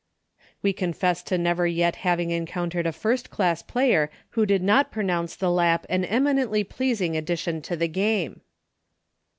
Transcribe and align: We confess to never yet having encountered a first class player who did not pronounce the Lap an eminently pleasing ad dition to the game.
We 0.63 0.73
confess 0.73 1.21
to 1.21 1.37
never 1.37 1.67
yet 1.67 1.97
having 1.97 2.31
encountered 2.31 2.87
a 2.87 2.91
first 2.91 3.29
class 3.29 3.61
player 3.61 4.09
who 4.31 4.47
did 4.47 4.63
not 4.63 4.91
pronounce 4.91 5.35
the 5.35 5.51
Lap 5.51 5.85
an 5.91 6.05
eminently 6.05 6.63
pleasing 6.63 7.15
ad 7.15 7.27
dition 7.27 7.61
to 7.61 7.75
the 7.77 7.87
game. 7.87 8.41